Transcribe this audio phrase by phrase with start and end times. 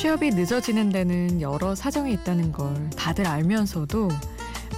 [0.00, 4.08] 취업이 늦어지는 데는 여러 사정이 있다는 걸 다들 알면서도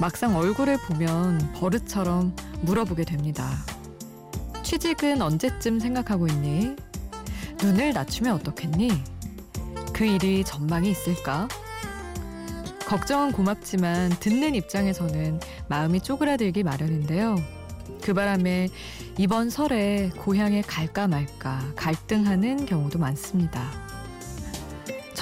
[0.00, 3.48] 막상 얼굴을 보면 버릇처럼 물어보게 됩니다.
[4.64, 6.74] 취직은 언제쯤 생각하고 있니?
[7.62, 8.90] 눈을 낮추면 어떻겠니?
[9.92, 11.46] 그 일이 전망이 있을까?
[12.88, 17.36] 걱정은 고맙지만 듣는 입장에서는 마음이 쪼그라들기 마련인데요.
[18.02, 18.70] 그 바람에
[19.18, 23.91] 이번 설에 고향에 갈까 말까 갈등하는 경우도 많습니다.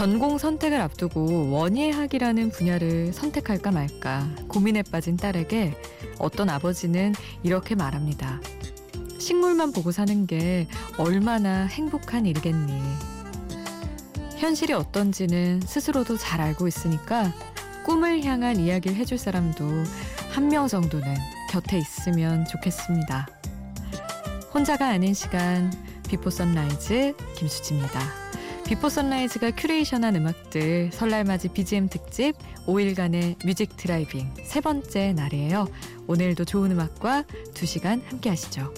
[0.00, 5.76] 전공 선택을 앞두고 원예학이라는 분야를 선택할까 말까 고민에 빠진 딸에게
[6.18, 8.40] 어떤 아버지는 이렇게 말합니다.
[9.18, 12.80] 식물만 보고 사는 게 얼마나 행복한 일이겠니.
[14.38, 17.34] 현실이 어떤지는 스스로도 잘 알고 있으니까
[17.84, 19.66] 꿈을 향한 이야기를 해줄 사람도
[20.30, 21.14] 한 명 정도는
[21.50, 23.28] 곁에 있으면 좋겠습니다.
[24.54, 25.70] 혼자가 아닌 시간
[26.08, 28.29] Before Sunrise 김수지입니다.
[28.70, 35.66] Before Sunrise가 curation한 음악들 설날맞이 BGM 특집 5일간의 music driving 세 번째 날이에요.
[36.06, 38.72] 오늘도 좋은 음악과 2시간 함께 하시죠.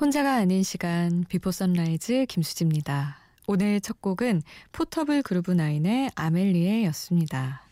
[0.00, 3.18] 혼자가 아닌 시간 Before Sunrise 김수지입니다.
[3.48, 7.64] 오늘 첫 곡은 Portable Groove Nine의 아멜리에였습니다.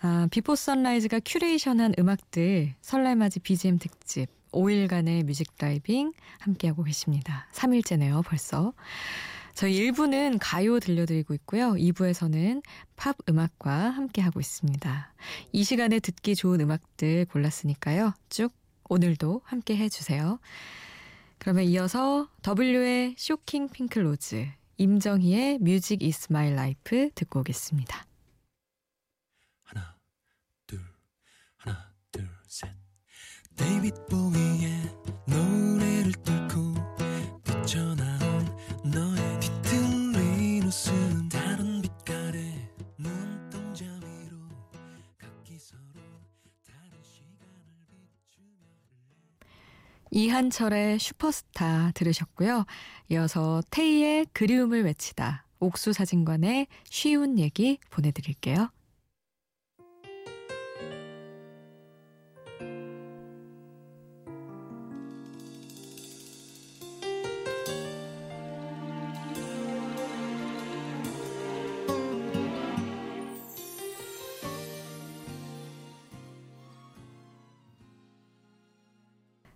[0.00, 7.48] 아, Before Sunrise가 curation한 음악들 설날맞이 BGM 특집 5일간의 music driving 함께하고 계십니다.
[7.52, 8.72] 3일째네요, 벌써.
[9.54, 11.72] 저희 1부는 가요 들려드리고 있고요.
[11.72, 12.62] 2부에서는
[12.94, 15.12] 팝 음악과 함께하고 있습니다.
[15.50, 18.14] 이 시간에 듣기 좋은 음악들 골랐으니까요.
[18.28, 18.52] 쭉
[18.88, 20.38] 오늘도 함께 해주세요.
[21.44, 28.06] 그러면 이어서 W의 Shocking Pink Rose, 임정희의 Music Is My Life 듣고 오겠습니다.
[29.62, 29.94] 하나,
[30.66, 30.80] 둘,
[31.58, 32.70] 하나, 둘, 셋.
[33.56, 34.90] 데이빗 보위의
[35.26, 36.76] 노래를 뚫고
[37.44, 41.03] 뛰쳐나온 너의 뒤틀린 웃음
[50.14, 52.66] 이한철의 슈퍼스타 들으셨고요.
[53.10, 58.70] 이어서 테이의 그리움을 외치다 옥수사진관의 쉬운 얘기 보내드릴게요.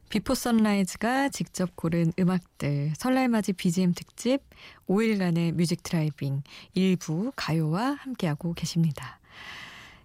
[0.09, 4.41] Before Sunrise가 직접 고른 음악들 설날맞이 BGM 특집
[4.89, 6.43] 5일간의 music driving
[6.75, 9.21] 일부 가요와 함께하고 계십니다.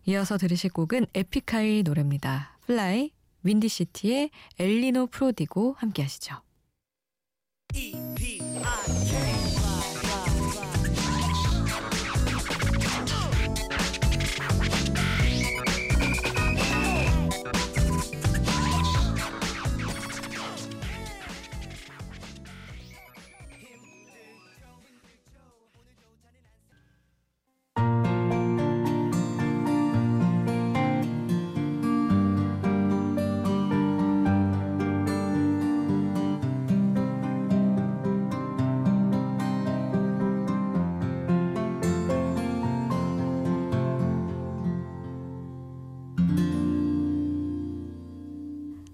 [0.06, 2.58] 이어서 들으실 곡은 에픽하이 노래입니다.
[2.66, 3.12] Fly
[3.44, 6.42] 윈디시티의 El Niño Prodigo 함께하시죠.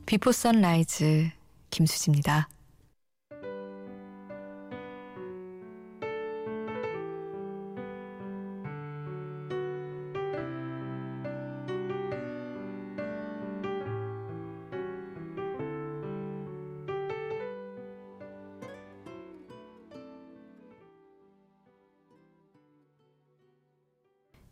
[0.09, 1.29] 비포 선라이즈
[1.69, 2.49] 김수지입니다.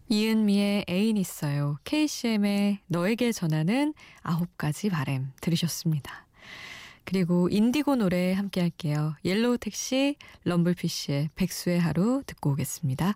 [0.10, 1.78] 이은미의 애인 있어요.
[1.84, 6.26] KCM의 너에게 전하는 아홉 가지 바램 들으셨습니다.
[7.04, 9.16] 그리고 인디고 노래 함께 할게요.
[9.24, 13.16] Yellow Taxi, 럼블피쉬의 백수의 하루 듣고 오겠습니다.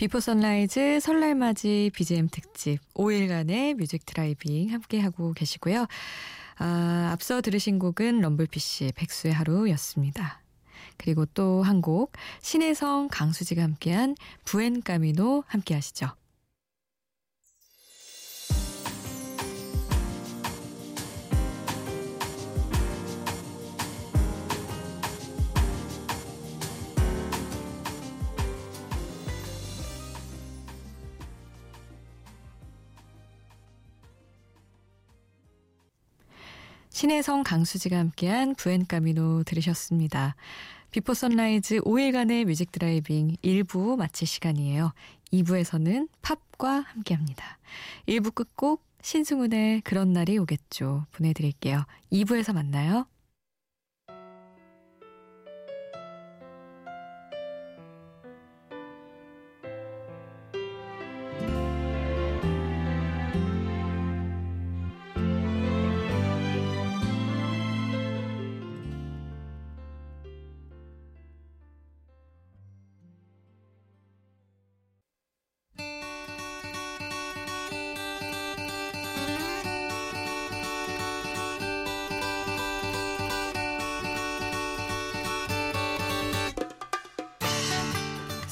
[0.00, 5.86] Before Sunrise 설날맞이 BGM 특집 5일간의 music driving 함께하고 계시고요.
[6.56, 10.40] 아, 앞서 들으신 곡은 럼블피쉬 백수의 하루였습니다.
[10.96, 16.08] 그리고 또 한 곡 신혜성 강수지가 함께한 Buen Camino 함께 하시죠.
[37.00, 40.36] 신혜성 강수지가 함께한 Buen Camino 들으셨습니다.
[40.90, 44.92] Before Sunrise 5일간의 music driving 1부 마칠 시간이에요.
[45.32, 47.58] 2부에서는 팝과 함께합니다.
[48.06, 51.06] 1부 끝곡 신승훈의 그런 날이 오겠죠.
[51.12, 51.86] 보내드릴게요.
[52.12, 53.06] 2부에서 만나요.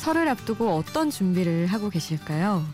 [0.08, 2.64] 설을 앞두고 어떤 준비를 하고 계실까요?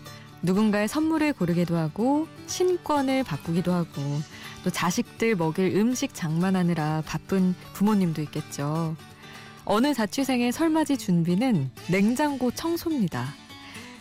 [0.42, 4.20] 누군가의 선물을 고르기도 하고 신권을 바꾸기도 하고
[4.62, 8.94] 또 자식들 먹일 음식 장만하느라 바쁜 부모님도 있겠죠.
[9.64, 13.34] 어느 자취생의 설맞이 준비는 냉장고 청소입니다.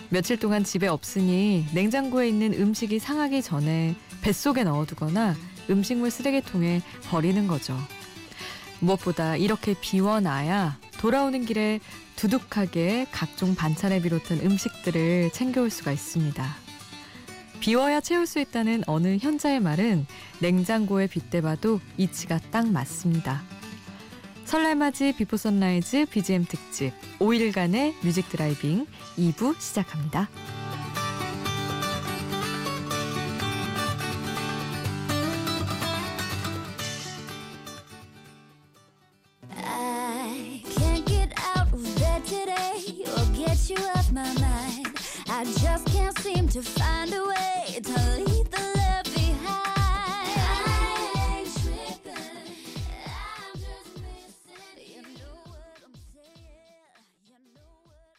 [0.09, 5.33] 며칠 동안 집에 없으니 냉장고에 있는 음식이 상하기 전에 뱃속에 넣어두거나
[5.71, 7.75] 음식물 쓰레기통에 버리는 거죠.
[8.79, 11.81] 무엇보다 이렇게 비워놔야 돌아오는 길에
[12.15, 16.55] 두둑하게 각종 반찬을 비롯한 음식들을 챙겨올 수가 있습니다.
[17.59, 20.07] 비워야 채울 수 있다는 어느 현자의 말은
[20.39, 23.44] 냉장고에 빗대봐도 이치가 딱 맞습니다.
[24.45, 30.29] 설날맞이 Before Sunrise BGM 특집 5일간의 music driving 2부 시작합니다.
[45.44, 50.40] I just can't seem to find a way to leave the love behind.
[50.40, 52.16] I ain't tripping.
[53.04, 54.56] I'm just missing.
[54.88, 56.48] You know what I'm saying.
[57.28, 58.16] You know what I'm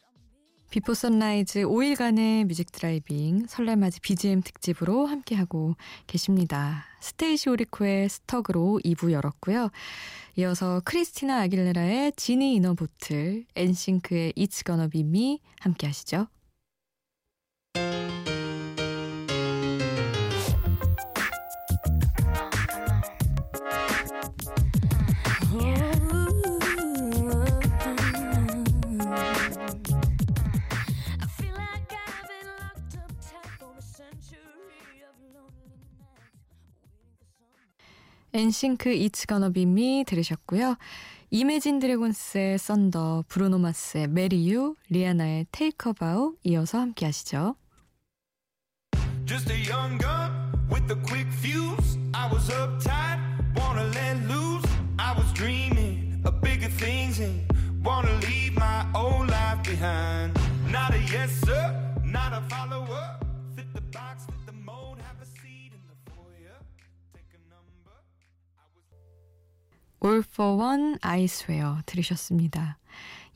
[0.53, 0.69] mean.
[0.69, 6.85] 비포 선라이즈 5일간의 뮤직 드라이빙 설날맞이 BGM 특집으로 함께하고 계십니다.
[7.01, 9.71] 스테이시 오리코의 스톡으로 2부 열었고요.
[10.35, 16.27] 이어서 크리스티나 아길레라의 지니 이너 보틀, 엔싱크의 It's Gonna Be Me 함께 하시죠.
[38.35, 40.75] 엔싱크 이츠 거너 비미 들으셨고요.
[41.31, 47.55] 이매진 드래곤스의 썬더, 브루노 마스의 메리 유, 리아나의 테이크 바우 이어서 함께 하시죠.
[49.25, 50.31] Just a young gun
[50.69, 51.97] with a quick fuse.
[52.13, 53.19] I was uptight,
[53.55, 54.67] wanna let loose.
[54.99, 57.41] I was dreaming of bigger things and
[57.83, 60.37] wanna leave my old life behind.
[60.69, 61.73] Not a yes sir,
[62.03, 63.15] not a follower.
[63.17, 63.24] Fit
[70.05, 72.77] All for One, I Swear 들으셨습니다.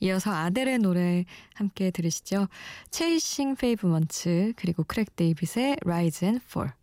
[0.01, 2.47] 이어서 아델의 노래 함께 들으시죠.
[2.91, 6.73] 체이싱 페이브먼츠 그리고 크랙 데이빗의 Rise and Fall.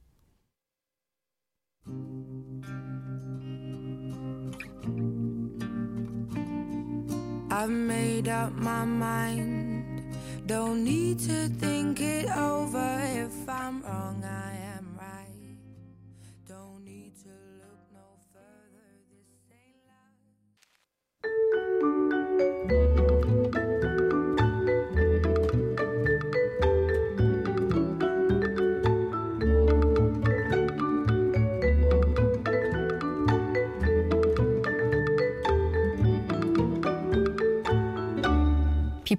[7.48, 10.02] I've made up my mind.
[10.46, 13.00] Don't need to think it over.
[13.14, 14.55] If I'm wrong, I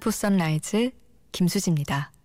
[0.08, 0.92] 비포 선라이즈
[1.34, 2.17] 김수지입니다.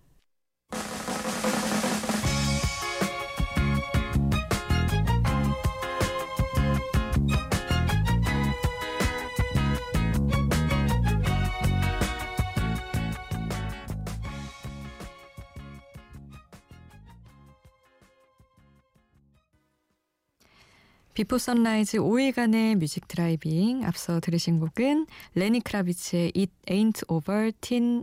[21.15, 28.03] 비포 선라이즈 5일간의 뮤직 드라이빙 앞서 들으신 곡은 레니 크라비츠의 It Ain't Over Till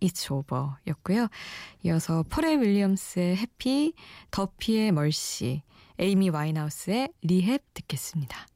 [0.00, 1.28] It's Over 였고요.
[1.84, 3.92] 이어서 펄의 윌리엄스의 해피,
[4.30, 5.62] 더피의 멀시,
[5.98, 8.46] 에이미 와인하우스의 리헵 듣겠습니다.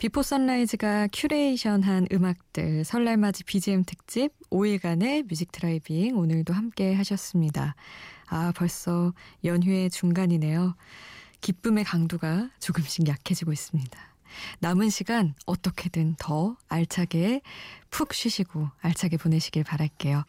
[0.00, 7.74] Before Sunrise가 curation한 음악들 설날맞이 BGM 특집 5일간의 music driving 오늘도 함께 하셨습니다.
[8.26, 9.12] 아, 벌써
[9.44, 10.74] 연휴의 중간이네요.
[11.42, 14.00] 기쁨의 강도가 조금씩 약해지고 있습니다.
[14.60, 17.42] 남은 시간 어떻게든 더 알차게
[17.90, 20.24] 푹 쉬시고 알차게 보내시길 바랄게요.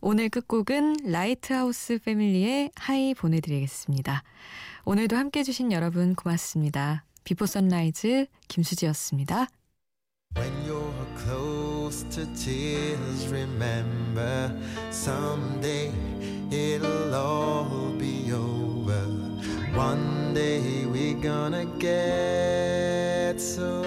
[0.00, 4.24] 오늘 끝곡은 Lighthouse Family의 High 보내드리겠습니다.
[4.84, 7.04] 오늘도 함께 해주신 여러분 고맙습니다.
[7.24, 9.48] 비포 선라이즈 김수지였습니다.
[10.34, 14.50] When you're close to tears, remember
[14.90, 15.92] someday
[16.50, 19.06] it'll all be over.
[19.76, 23.84] One day we're gonna get so